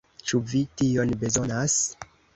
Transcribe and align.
Ĉu 0.29 0.39
vi 0.53 0.61
tion 0.81 1.13
bezonas? 1.25 1.77